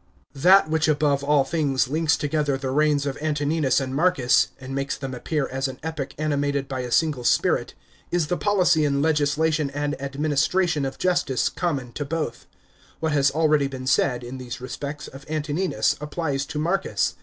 §7. 0.32 0.42
That 0.42 0.70
which 0.70 0.88
above 0.88 1.22
all 1.22 1.44
things 1.44 1.86
links 1.86 2.16
together 2.16 2.56
the 2.56 2.70
reigns 2.70 3.04
of 3.04 3.18
Antoninus 3.20 3.80
and 3.82 3.94
Marcus, 3.94 4.48
and 4.58 4.74
makes 4.74 4.96
them 4.96 5.12
appear 5.12 5.46
as 5.48 5.68
an 5.68 5.78
epoch 5.82 6.14
ani 6.16 6.36
mated 6.36 6.68
by 6.68 6.80
a 6.80 6.90
single 6.90 7.22
spirit, 7.22 7.74
is 8.10 8.28
the 8.28 8.38
policy 8.38 8.86
in 8.86 9.02
legislation 9.02 9.68
and 9.68 10.00
administration 10.00 10.86
of 10.86 10.96
justice 10.96 11.50
common 11.50 11.92
to 11.92 12.06
both. 12.06 12.46
What 13.00 13.12
has 13.12 13.30
already 13.30 13.66
been 13.66 13.86
said, 13.86 14.24
in 14.24 14.38
these 14.38 14.58
respects, 14.58 15.06
of 15.06 15.26
Antoninus 15.28 15.96
applies 16.00 16.46
to 16.46 16.58
Marcus. 16.58 17.14